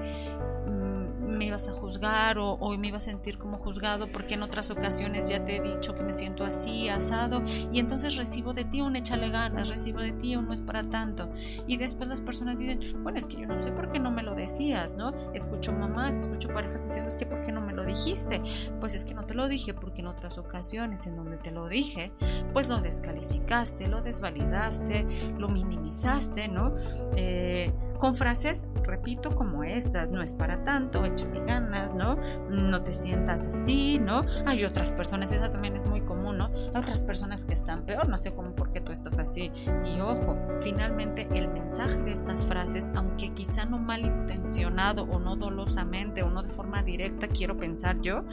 me 1.26 1.46
ibas 1.46 1.68
a 1.68 1.72
juzgar 1.72 2.38
o, 2.38 2.56
me 2.78 2.88
iba 2.88 2.96
a 2.96 3.00
sentir 3.00 3.38
como 3.38 3.58
juzgado 3.58 4.10
porque 4.10 4.34
en 4.34 4.42
otras 4.42 4.70
ocasiones 4.70 5.28
ya 5.28 5.44
te 5.44 5.56
he 5.56 5.60
dicho 5.60 5.94
que 5.94 6.02
me 6.02 6.14
siento 6.14 6.44
así, 6.44 6.88
asado, 6.88 7.42
y 7.72 7.78
entonces 7.78 8.16
recibo 8.16 8.52
de 8.52 8.64
ti 8.64 8.80
un 8.80 8.96
échale 8.96 9.30
ganas, 9.30 9.68
recibo 9.68 10.00
de 10.00 10.12
ti 10.12 10.36
un 10.36 10.46
no 10.46 10.52
es 10.52 10.60
para 10.60 10.84
tanto. 10.84 11.28
Y 11.66 11.76
después 11.76 12.08
las 12.08 12.20
personas 12.20 12.58
dicen, 12.58 13.02
bueno, 13.02 13.18
es 13.18 13.26
que 13.26 13.36
yo 13.36 13.46
no 13.46 13.58
sé 13.62 13.72
por 13.72 13.90
qué 13.90 13.98
no 13.98 14.10
me 14.10 14.22
lo 14.22 14.34
decías, 14.34 14.96
¿no? 14.96 15.12
Escucho 15.34 15.72
mamás, 15.72 16.18
escucho 16.18 16.48
parejas 16.48 16.84
diciendo, 16.84 17.08
es 17.08 17.16
que 17.16 17.26
¿por 17.26 17.44
qué 17.44 17.52
no 17.52 17.60
me 17.60 17.72
lo 17.72 17.84
dijiste? 17.84 18.40
Pues 18.80 18.94
es 18.94 19.04
que 19.04 19.14
no 19.14 19.24
te 19.24 19.34
lo 19.34 19.48
dije 19.48 19.74
porque 19.74 20.00
en 20.00 20.06
otras 20.06 20.38
ocasiones 20.38 21.06
en 21.06 21.16
donde 21.16 21.36
te 21.36 21.50
lo 21.50 21.68
dije, 21.68 22.12
pues 22.52 22.68
lo 22.68 22.78
descalificaste, 22.80 23.88
lo 23.88 24.02
desvalidaste, 24.02 25.32
lo 25.38 25.48
minimizaste, 25.48 26.48
¿no? 26.48 26.74
Eh, 27.16 27.72
con 27.98 28.16
frases, 28.16 28.66
repito, 28.82 29.34
como 29.34 29.64
estas, 29.64 30.10
no 30.10 30.22
es 30.22 30.32
para 30.32 30.64
tanto, 30.64 31.04
échale 31.04 31.44
ganas, 31.44 31.94
¿no? 31.94 32.16
No 32.48 32.82
te 32.82 32.92
sientas 32.92 33.46
así, 33.46 33.98
¿no? 33.98 34.24
Hay 34.46 34.64
otras 34.64 34.92
personas, 34.92 35.32
esa 35.32 35.50
también 35.50 35.76
es 35.76 35.84
muy 35.86 36.02
común, 36.02 36.38
¿no? 36.38 36.46
Hay 36.46 36.80
otras 36.80 37.00
personas 37.00 37.44
que 37.44 37.54
están 37.54 37.82
peor, 37.82 38.08
no 38.08 38.18
sé 38.18 38.32
cómo 38.32 38.54
por 38.54 38.70
qué 38.70 38.80
tú 38.80 38.92
estás 38.92 39.18
así. 39.18 39.50
Y 39.84 40.00
ojo, 40.00 40.36
finalmente 40.60 41.28
el 41.34 41.48
mensaje 41.48 41.98
de 41.98 42.12
estas 42.12 42.44
frases, 42.44 42.90
aunque 42.94 43.32
quizá 43.34 43.64
no 43.64 43.78
malintencionado 43.78 45.04
o 45.04 45.18
no 45.18 45.36
dolosamente 45.36 46.22
o 46.22 46.30
no 46.30 46.42
de 46.42 46.48
forma 46.48 46.82
directa, 46.82 47.28
quiero 47.28 47.56
pensar 47.56 48.00
yo, 48.00 48.24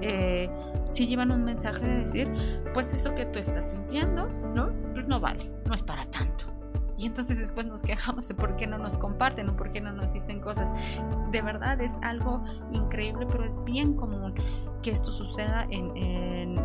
eh, 0.00 0.50
sí 0.88 1.06
llevan 1.06 1.30
un 1.30 1.44
mensaje 1.44 1.84
de 1.86 1.98
decir, 1.98 2.32
pues 2.74 2.92
eso 2.94 3.14
que 3.14 3.26
tú 3.26 3.38
estás 3.38 3.70
sintiendo, 3.70 4.28
¿no? 4.54 4.70
Pues 4.92 5.06
no 5.08 5.20
vale, 5.20 5.50
no 5.66 5.74
es 5.74 5.82
para 5.82 6.04
tanto. 6.06 6.61
Y 7.02 7.06
entonces 7.06 7.38
después 7.38 7.66
nos 7.66 7.82
quejamos 7.82 8.28
de 8.28 8.34
por 8.34 8.54
qué 8.54 8.68
no 8.68 8.78
nos 8.78 8.96
comparten 8.96 9.48
o 9.48 9.56
por 9.56 9.72
qué 9.72 9.80
no 9.80 9.92
nos 9.92 10.12
dicen 10.12 10.38
cosas. 10.40 10.72
De 11.32 11.42
verdad 11.42 11.80
es 11.80 11.96
algo 12.00 12.44
increíble, 12.70 13.26
pero 13.26 13.44
es 13.44 13.56
bien 13.64 13.94
común 13.94 14.34
que 14.82 14.92
esto 14.92 15.12
suceda 15.12 15.66
en, 15.68 15.96
en, 15.96 16.62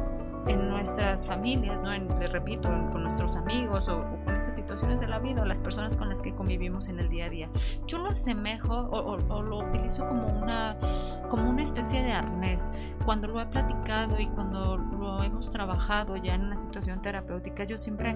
nuestras 0.69 1.25
familias, 1.25 1.81
¿no? 1.81 1.91
En, 1.91 2.07
les 2.19 2.31
repito, 2.31 2.69
con 2.91 3.03
nuestros 3.03 3.35
amigos 3.35 3.89
o, 3.89 4.05
con 4.23 4.35
estas 4.35 4.55
situaciones 4.55 5.01
de 5.01 5.07
la 5.07 5.19
vida 5.19 5.41
o 5.41 5.45
las 5.45 5.59
personas 5.59 5.97
con 5.97 6.07
las 6.07 6.21
que 6.21 6.33
convivimos 6.35 6.87
en 6.87 6.99
el 6.99 7.09
día 7.09 7.25
a 7.25 7.29
día. 7.29 7.49
Yo 7.85 7.97
lo 7.97 8.09
asemejo 8.09 8.73
o, 8.73 9.17
o 9.27 9.41
lo 9.41 9.57
utilizo 9.57 10.07
como 10.07 10.27
una, 10.27 10.77
como 11.29 11.49
una 11.49 11.63
especie 11.63 12.01
de 12.01 12.13
arnés. 12.13 12.69
Cuando 13.05 13.27
lo 13.27 13.41
he 13.41 13.45
platicado 13.47 14.19
y 14.19 14.27
cuando 14.27 14.77
lo 14.77 15.23
hemos 15.23 15.49
trabajado 15.49 16.15
ya 16.15 16.35
en 16.35 16.45
una 16.45 16.57
situación 16.59 17.01
terapéutica, 17.01 17.65
yo 17.65 17.77
siempre 17.77 18.15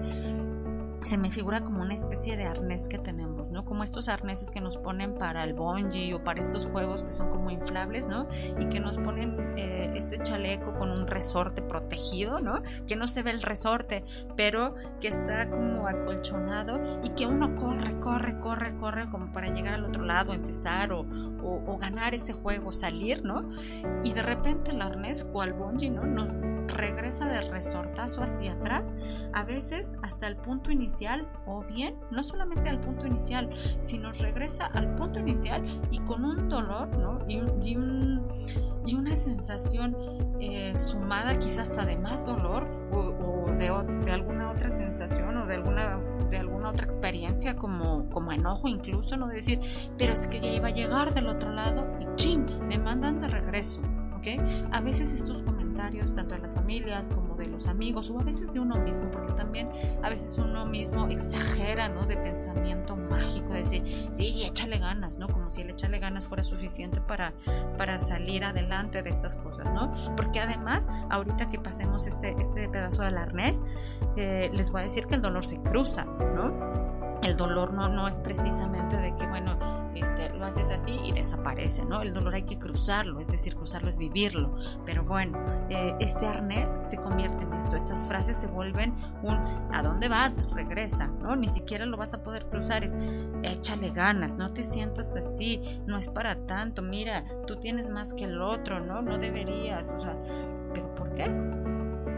se 1.04 1.18
me 1.18 1.30
figura 1.30 1.62
como 1.62 1.82
una 1.82 1.94
especie 1.94 2.36
de 2.36 2.44
arnés 2.44 2.88
que 2.88 2.98
tenemos, 2.98 3.50
¿no? 3.50 3.64
Como 3.64 3.84
estos 3.84 4.08
arneses 4.08 4.50
que 4.50 4.60
nos 4.60 4.76
ponen 4.76 5.14
para 5.14 5.44
el 5.44 5.54
bungee 5.54 6.14
o 6.14 6.22
para 6.22 6.40
estos 6.40 6.66
juegos 6.66 7.04
que 7.04 7.10
son 7.10 7.30
como 7.30 7.50
inflables, 7.50 8.06
¿no? 8.06 8.28
Y 8.58 8.68
que 8.68 8.80
nos 8.80 8.98
ponen 8.98 9.54
eh, 9.56 9.92
este 9.94 10.18
chaleco 10.18 10.74
con 10.78 10.90
un 10.90 11.06
resorte 11.06 11.62
protegido, 11.62 12.40
¿no? 12.40 12.62
Que 12.86 12.96
no 12.96 13.06
se 13.06 13.22
ve 13.22 13.30
el 13.30 13.42
resorte, 13.42 14.04
pero 14.36 14.74
que 15.00 15.08
está 15.08 15.48
como 15.48 15.86
acolchonado 15.88 17.00
y 17.02 17.10
que 17.10 17.26
uno 17.26 17.54
corre, 17.56 17.98
corre, 18.00 18.38
corre, 18.38 18.76
corre 18.76 19.10
como 19.10 19.32
para 19.32 19.48
llegar 19.48 19.74
al 19.74 19.84
otro 19.84 20.04
lado, 20.04 20.32
encestar 20.32 20.92
o, 20.92 21.00
o, 21.00 21.78
ganar 21.78 22.14
ese 22.14 22.32
juego, 22.32 22.72
salir, 22.72 23.24
¿no? 23.24 23.48
Y 24.04 24.12
de 24.12 24.22
repente 24.22 24.70
el 24.70 24.80
arnés, 24.80 25.24
cual 25.24 25.52
bungee, 25.52 25.90
¿no? 25.90 26.51
Regresa 26.72 27.28
de 27.28 27.40
resortazo 27.42 28.22
hacia 28.22 28.52
atrás, 28.52 28.96
a 29.32 29.44
veces 29.44 29.96
hasta 30.02 30.26
el 30.26 30.36
punto 30.36 30.70
inicial 30.70 31.28
o 31.46 31.62
bien 31.62 31.96
no 32.10 32.22
solamente 32.22 32.68
al 32.68 32.80
punto 32.80 33.06
inicial, 33.06 33.50
sino 33.80 34.12
regresa 34.12 34.66
al 34.66 34.94
punto 34.94 35.20
inicial 35.20 35.80
y 35.90 35.98
con 36.00 36.24
un 36.24 36.48
dolor 36.48 36.88
¿no? 36.96 37.18
y, 37.28 37.40
y, 38.86 38.94
una 38.94 39.14
sensación 39.14 39.96
eh, 40.40 40.76
sumada 40.76 41.38
quizás 41.38 41.70
hasta 41.70 41.84
de 41.86 41.96
más 41.96 42.26
dolor 42.26 42.66
o, 42.92 43.46
de, 43.58 43.68
alguna 44.10 44.50
otra 44.50 44.70
sensación 44.70 45.36
o 45.36 45.46
de 45.46 45.54
alguna 45.54 45.98
de 46.30 46.38
alguna 46.38 46.70
otra 46.70 46.84
experiencia 46.84 47.56
como, 47.56 48.08
como 48.08 48.32
enojo 48.32 48.66
incluso, 48.66 49.16
no 49.16 49.28
de 49.28 49.36
decir, 49.36 49.60
pero 49.98 50.14
es 50.14 50.26
que 50.26 50.40
ya 50.40 50.50
iba 50.50 50.68
a 50.68 50.70
llegar 50.70 51.12
del 51.12 51.28
otro 51.28 51.52
lado 51.52 51.86
y 52.00 52.06
ching, 52.16 52.46
me 52.66 52.78
mandan 52.78 53.20
de 53.20 53.28
regreso. 53.28 53.82
A 54.70 54.80
veces 54.80 55.12
estos 55.12 55.42
comentarios, 55.42 56.14
tanto 56.14 56.34
de 56.34 56.40
las 56.40 56.52
familias 56.52 57.10
como 57.10 57.34
de 57.34 57.46
los 57.46 57.66
amigos, 57.66 58.10
o 58.10 58.20
a 58.20 58.22
veces 58.22 58.52
de 58.52 58.60
uno 58.60 58.76
mismo, 58.76 59.10
porque 59.10 59.32
también 59.32 59.68
a 60.02 60.08
veces 60.08 60.38
uno 60.38 60.64
mismo 60.66 61.08
exagera, 61.08 61.88
¿no? 61.88 62.06
De 62.06 62.16
pensamiento 62.16 62.96
mágico, 62.96 63.52
de 63.52 63.60
decir, 63.60 64.08
sí, 64.10 64.44
échale 64.44 64.78
ganas, 64.78 65.18
¿no? 65.18 65.28
Como 65.28 65.50
si 65.50 65.62
el 65.62 65.70
échale 65.70 65.98
ganas 65.98 66.26
fuera 66.26 66.42
suficiente 66.42 67.00
para, 67.00 67.32
para 67.76 67.98
salir 67.98 68.44
adelante 68.44 69.02
de 69.02 69.10
estas 69.10 69.36
cosas, 69.36 69.72
¿no? 69.72 69.92
Porque 70.16 70.40
además, 70.40 70.88
ahorita 71.10 71.48
que 71.50 71.58
pasemos 71.58 72.06
este, 72.06 72.36
este 72.38 72.68
pedazo 72.68 73.02
del 73.02 73.18
arnés, 73.18 73.60
eh, 74.16 74.50
les 74.52 74.70
voy 74.70 74.82
a 74.82 74.84
decir 74.84 75.06
que 75.06 75.16
el 75.16 75.22
dolor 75.22 75.44
se 75.44 75.60
cruza, 75.62 76.04
¿no? 76.04 77.20
El 77.22 77.36
dolor 77.36 77.72
no, 77.72 77.88
no 77.88 78.08
es 78.08 78.18
precisamente 78.20 78.96
de 78.96 79.14
que, 79.14 79.26
bueno, 79.26 79.56
este, 80.00 80.30
lo 80.30 80.44
haces 80.44 80.70
así 80.70 80.98
y 81.04 81.12
desaparece, 81.12 81.84
¿no? 81.84 82.02
El 82.02 82.12
dolor 82.12 82.34
hay 82.34 82.44
que 82.44 82.58
cruzarlo, 82.58 83.20
es 83.20 83.28
decir, 83.28 83.54
cruzarlo 83.54 83.88
es 83.88 83.98
vivirlo. 83.98 84.54
Pero 84.84 85.04
bueno, 85.04 85.38
eh, 85.68 85.94
este 86.00 86.26
arnés 86.26 86.76
se 86.84 86.96
convierte 86.96 87.44
en 87.44 87.52
esto, 87.54 87.76
estas 87.76 88.06
frases 88.06 88.36
se 88.36 88.46
vuelven 88.46 88.94
un 89.22 89.36
¿a 89.72 89.82
dónde 89.82 90.08
vas? 90.08 90.42
Regresa, 90.50 91.06
¿no? 91.06 91.36
Ni 91.36 91.48
siquiera 91.48 91.86
lo 91.86 91.96
vas 91.96 92.14
a 92.14 92.22
poder 92.22 92.46
cruzar, 92.46 92.84
es 92.84 92.96
échale 93.42 93.90
ganas, 93.90 94.36
no 94.36 94.52
te 94.52 94.62
sientas 94.62 95.16
así, 95.16 95.60
no 95.86 95.98
es 95.98 96.08
para 96.08 96.46
tanto, 96.46 96.82
mira, 96.82 97.24
tú 97.46 97.56
tienes 97.56 97.90
más 97.90 98.14
que 98.14 98.24
el 98.24 98.40
otro, 98.40 98.80
¿no? 98.80 99.02
No 99.02 99.18
deberías, 99.18 99.88
o 99.88 99.98
sea, 99.98 100.16
¿pero 100.72 100.94
por 100.94 101.14
qué? 101.14 101.30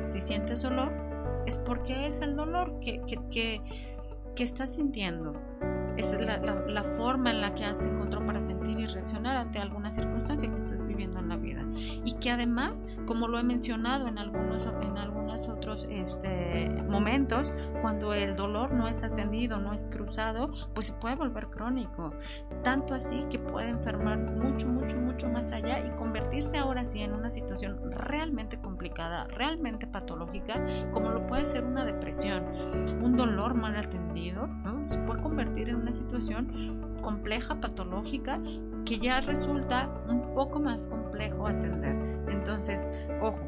Si 0.06 0.20
sientes 0.20 0.62
dolor, 0.62 0.92
es 1.46 1.58
porque 1.58 2.06
es 2.06 2.20
el 2.20 2.36
dolor 2.36 2.78
que, 2.80 3.02
que, 3.06 3.18
que, 3.30 3.62
que 4.34 4.44
estás 4.44 4.74
sintiendo 4.74 5.34
es 5.96 6.18
la, 6.20 6.38
la, 6.38 6.82
forma 6.96 7.30
en 7.30 7.40
la 7.40 7.54
que 7.54 7.72
se 7.74 7.88
encontró 7.88 8.24
para 8.26 8.40
sentir 8.40 8.78
y 8.78 8.86
reaccionar 8.86 9.36
ante 9.36 9.58
alguna 9.58 9.90
circunstancia 9.90 10.48
que 10.48 10.56
estés 10.56 10.84
viviendo 10.86 11.20
en 11.20 11.28
la 11.28 11.36
vida. 11.36 11.62
Y 12.04 12.14
que 12.14 12.30
además, 12.30 12.86
como 13.06 13.28
lo 13.28 13.38
he 13.38 13.44
mencionado 13.44 14.08
en 14.08 14.18
algunos, 14.18 14.66
en 14.82 14.98
algunos 14.98 15.23
otros 15.48 15.86
este, 15.90 16.70
momentos, 16.88 17.52
cuando 17.80 18.12
el 18.14 18.34
dolor 18.36 18.72
no 18.72 18.88
es 18.88 19.02
atendido, 19.02 19.58
no 19.58 19.72
es 19.72 19.88
cruzado, 19.88 20.52
pues 20.74 20.86
se 20.86 20.92
puede 20.94 21.16
volver 21.16 21.48
crónico. 21.48 22.12
Tanto 22.62 22.94
así 22.94 23.24
que 23.30 23.38
puede 23.38 23.68
enfermar 23.68 24.18
mucho, 24.18 24.68
mucho, 24.68 24.96
mucho 24.98 25.28
más 25.28 25.52
allá 25.52 25.84
y 25.84 25.90
convertirse 25.96 26.58
ahora 26.58 26.84
sí 26.84 27.00
en 27.00 27.12
una 27.12 27.30
situación 27.30 27.90
realmente 27.90 28.60
complicada, 28.60 29.26
realmente 29.26 29.86
patológica, 29.86 30.64
como 30.92 31.10
lo 31.10 31.26
puede 31.26 31.44
ser 31.44 31.64
una 31.64 31.84
depresión, 31.84 32.44
un 33.02 33.16
dolor 33.16 33.54
mal 33.54 33.76
atendido, 33.76 34.48
se 34.88 34.98
puede 35.00 35.22
convertir 35.22 35.68
en 35.68 35.76
una 35.76 35.92
situación 35.92 36.98
compleja, 37.02 37.60
patológica, 37.60 38.40
que 38.84 38.98
ya 38.98 39.20
resulta 39.20 39.90
un 40.08 40.34
poco 40.34 40.60
más 40.60 40.88
complejo 40.88 41.46
atender. 41.46 41.96
Entonces, 42.28 42.88
ojo, 43.20 43.40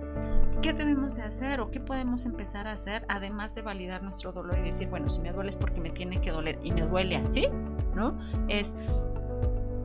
¿qué 0.63 0.73
debemos 0.73 1.17
de 1.17 1.23
hacer 1.23 1.61
o 1.61 1.71
qué 1.71 1.81
podemos 1.81 2.27
empezar 2.27 2.67
a 2.67 2.73
hacer 2.73 3.05
además 3.09 3.55
de 3.55 3.63
validar 3.63 4.03
nuestro 4.03 4.33
dolor 4.33 4.59
y 4.59 4.63
decir, 4.63 4.89
bueno, 4.89 5.09
si 5.09 5.21
me 5.21 5.33
duele 5.33 5.51
es 5.51 5.57
porque 5.57 5.81
me 5.81 5.91
tiene 5.91 6.21
que 6.21 6.31
doler 6.31 6.59
y 6.63 6.73
me 6.73 6.83
duele 6.83 7.17
así, 7.17 7.49
¿no? 7.95 8.19
Es 8.49 8.75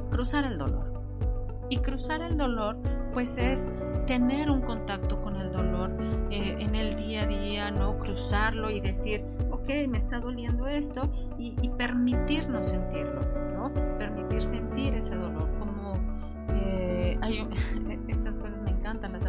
cruzar 0.09 0.45
el 0.45 0.57
dolor. 0.57 0.91
Y 1.69 1.77
cruzar 1.77 2.21
el 2.21 2.37
dolor, 2.37 2.77
pues 3.13 3.37
es 3.37 3.69
tener 4.05 4.51
un 4.51 4.61
contacto 4.61 5.21
con 5.21 5.37
el 5.37 5.51
dolor 5.51 5.91
eh, 6.31 6.57
en 6.59 6.75
el 6.75 6.95
día 6.95 7.23
a 7.23 7.27
día, 7.27 7.71
¿no? 7.71 7.97
Cruzarlo 7.97 8.69
y 8.69 8.81
decir, 8.81 9.23
ok, 9.51 9.69
me 9.89 9.97
está 9.97 10.19
doliendo 10.19 10.67
esto 10.67 11.09
y, 11.37 11.69
permitirnos 11.77 12.67
sentirlo, 12.67 13.21
¿no? 13.53 13.73
Permitir 13.97 14.41
sentir 14.41 14.93
ese 14.93 15.15
dolor, 15.15 15.49
como 15.59 15.93
eh, 16.49 17.17
hay, 17.21 17.47
estas 18.07 18.37
cosas 18.37 18.61
me 18.61 18.71
encantan, 18.71 19.13
las 19.13 19.25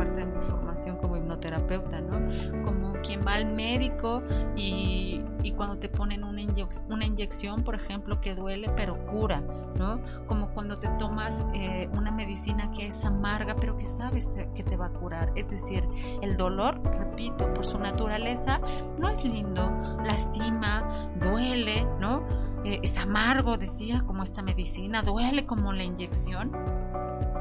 parte 0.00 0.20
de 0.20 0.26
mi 0.26 0.42
formación 0.42 0.96
como 0.96 1.16
hipnoterapeuta, 1.16 2.00
¿no? 2.00 2.62
Como 2.64 2.94
quien 3.02 3.22
va 3.26 3.34
al 3.34 3.52
médico 3.52 4.22
y, 4.56 5.22
y 5.42 5.52
cuando 5.52 5.76
te 5.76 5.90
ponen 5.90 6.24
una, 6.24 6.42
una 6.88 7.04
inyección, 7.04 7.64
por 7.64 7.74
ejemplo, 7.74 8.20
que 8.22 8.34
duele 8.34 8.70
pero 8.74 9.04
cura, 9.06 9.42
¿no? 9.76 10.00
Como 10.26 10.54
cuando 10.54 10.78
te 10.78 10.88
tomas 10.98 11.44
eh, 11.52 11.90
una 11.92 12.10
medicina 12.10 12.70
que 12.70 12.86
es 12.86 13.04
amarga 13.04 13.56
pero 13.56 13.76
que 13.76 13.86
sabes 13.86 14.30
que 14.54 14.62
te 14.62 14.76
va 14.76 14.86
a 14.86 14.90
curar. 14.90 15.32
Es 15.34 15.50
decir, 15.50 15.84
el 16.22 16.38
dolor, 16.38 16.80
repito, 16.82 17.52
por 17.52 17.66
su 17.66 17.78
naturaleza, 17.78 18.58
no 18.98 19.10
es 19.10 19.22
lindo, 19.22 19.70
lastima, 20.02 21.10
duele, 21.20 21.86
¿no? 22.00 22.24
Eh, 22.64 22.80
es 22.82 22.96
amargo, 22.96 23.58
decía, 23.58 24.02
como 24.06 24.22
esta 24.22 24.42
medicina, 24.42 25.02
duele 25.02 25.44
como 25.44 25.74
la 25.74 25.84
inyección, 25.84 26.52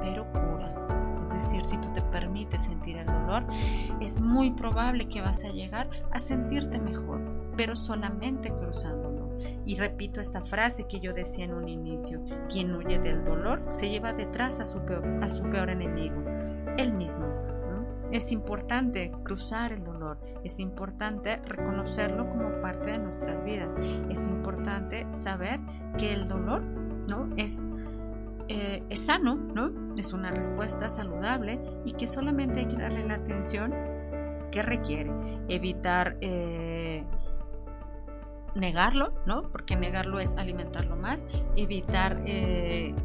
pero 0.01 0.29
cura. 0.31 0.48
Decir, 1.39 1.65
si 1.65 1.77
tú 1.77 1.87
te 1.93 2.01
permites 2.01 2.65
sentir 2.65 2.97
el 2.97 3.05
dolor, 3.05 3.45
es 4.01 4.19
muy 4.19 4.51
probable 4.51 5.07
que 5.07 5.21
vas 5.21 5.45
a 5.45 5.47
llegar 5.47 5.89
a 6.11 6.19
sentirte 6.19 6.79
mejor, 6.79 7.21
pero 7.55 7.77
solamente 7.77 8.53
cruzándolo. 8.53 9.29
Y 9.63 9.77
repito 9.77 10.19
esta 10.19 10.41
frase 10.41 10.85
que 10.85 10.99
yo 10.99 11.13
decía 11.13 11.45
en 11.45 11.53
un 11.53 11.69
inicio, 11.69 12.21
quien 12.49 12.75
huye 12.75 12.99
del 12.99 13.23
dolor 13.23 13.63
se 13.69 13.89
lleva 13.89 14.11
detrás 14.11 14.59
a 14.59 14.65
su 14.65 14.79
peor, 14.79 15.23
a 15.23 15.29
su 15.29 15.43
peor 15.43 15.69
enemigo, 15.69 16.21
él 16.77 16.91
mismo. 16.91 17.25
Es 18.11 18.33
importante 18.33 19.13
cruzar 19.23 19.71
el 19.71 19.85
dolor, 19.85 20.19
es 20.43 20.59
importante 20.59 21.37
reconocerlo 21.45 22.27
como 22.27 22.59
parte 22.61 22.91
de 22.91 22.97
nuestras 22.97 23.45
vidas, 23.45 23.77
es 24.09 24.27
importante 24.27 25.07
saber 25.13 25.61
que 25.97 26.13
el 26.13 26.27
dolor 26.27 26.63
¿no? 27.07 27.29
es, 27.37 27.65
eh, 28.49 28.83
es 28.89 29.05
sano, 29.05 29.35
¿no? 29.35 29.71
es 29.95 30.11
una 30.11 30.31
respuesta 30.31 30.89
saludable 30.89 31.59
y 31.85 31.93
que 31.93 32.07
solamente 32.07 32.61
hay 32.61 32.67
que 32.67 32.77
darle 32.77 33.05
la 33.05 33.15
atención 33.15 33.73
que 34.51 34.63
requiere, 34.63 35.11
evitar... 35.47 36.17
Eh, 36.21 37.03
negarlo, 38.55 39.13
¿no? 39.27 39.43
Porque 39.43 39.75
negarlo 39.75 40.19
es 40.19 40.35
alimentarlo 40.35 40.95
más, 40.95 41.27
evitar 41.55 42.23
eh, 42.25 42.95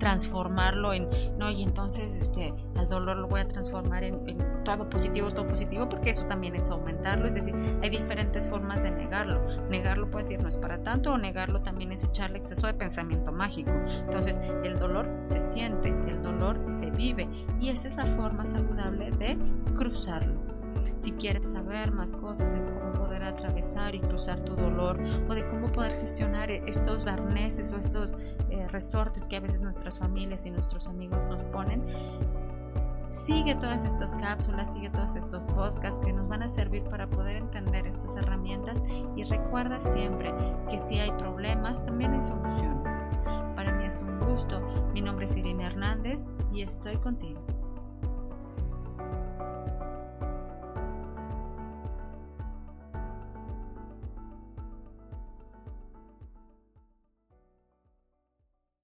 transformarlo 0.00 0.92
en, 0.92 1.08
no, 1.38 1.50
y 1.50 1.62
entonces 1.62 2.14
este, 2.14 2.52
al 2.74 2.88
dolor 2.88 3.18
lo 3.18 3.28
voy 3.28 3.40
a 3.40 3.46
transformar 3.46 4.02
en, 4.02 4.40
todo 4.64 4.90
positivo, 4.90 5.30
todo 5.32 5.46
positivo, 5.46 5.88
porque 5.88 6.10
eso 6.10 6.26
también 6.26 6.56
es 6.56 6.68
aumentarlo, 6.68 7.28
es 7.28 7.34
decir, 7.34 7.54
hay 7.82 7.90
diferentes 7.90 8.48
formas 8.48 8.82
de 8.82 8.90
negarlo. 8.90 9.40
Negarlo 9.68 10.10
puede 10.10 10.24
decir 10.24 10.40
no 10.42 10.48
es 10.48 10.56
para 10.56 10.82
tanto, 10.82 11.12
o 11.12 11.18
negarlo 11.18 11.62
también 11.62 11.92
es 11.92 12.02
echarle 12.02 12.38
exceso 12.38 12.66
de 12.66 12.74
pensamiento 12.74 13.30
mágico. 13.30 13.70
Entonces, 13.70 14.40
el 14.64 14.78
dolor 14.78 15.08
se 15.26 15.40
siente, 15.40 15.88
el 15.88 16.22
dolor 16.22 16.60
se 16.68 16.90
vive, 16.90 17.28
y 17.60 17.68
esa 17.68 17.86
es 17.86 17.96
la 17.96 18.06
forma 18.06 18.44
saludable 18.44 19.10
de 19.12 19.38
cruzarlo. 19.74 20.40
Si 20.96 21.12
quieres 21.12 21.50
saber 21.50 21.92
más 21.92 22.14
cosas 22.14 22.52
de 22.52 22.62
cómo 22.64 22.92
poder 22.92 23.22
atravesar 23.22 23.94
y 23.94 24.00
cruzar 24.00 24.40
tu 24.40 24.54
dolor 24.54 25.00
o 25.28 25.34
de 25.34 25.46
cómo 25.46 25.70
poder 25.72 25.98
gestionar 26.00 26.50
estos 26.50 27.06
arneses 27.06 27.72
o 27.72 27.76
estos 27.76 28.10
resortes 28.70 29.26
que 29.26 29.36
a 29.36 29.40
veces 29.40 29.60
nuestras 29.60 29.98
familias 29.98 30.46
y 30.46 30.50
nuestros 30.50 30.86
amigos 30.86 31.26
nos 31.28 31.42
ponen, 31.44 31.84
sigue 33.10 33.54
todas 33.56 33.84
estas 33.84 34.14
cápsulas, 34.14 34.72
sigue 34.72 34.90
todos 34.90 35.16
estos 35.16 35.42
podcasts 35.44 35.98
que 35.98 36.12
nos 36.12 36.28
van 36.28 36.42
a 36.42 36.48
servir 36.48 36.84
para 36.84 37.08
poder 37.08 37.36
entender 37.36 37.86
estas 37.86 38.16
herramientas 38.16 38.84
y 39.16 39.24
recuerda 39.24 39.80
siempre 39.80 40.32
que 40.68 40.78
si 40.78 40.98
hay 40.98 41.10
problemas 41.12 41.84
también 41.84 42.12
hay 42.12 42.22
soluciones. 42.22 42.96
Para 43.54 43.72
mí 43.72 43.84
es 43.84 44.00
un 44.00 44.20
gusto. 44.20 44.60
Mi 44.94 45.02
nombre 45.02 45.24
es 45.24 45.36
Irene 45.36 45.66
Hernández 45.66 46.20
y 46.52 46.62
estoy 46.62 46.96
contigo. 46.96 47.49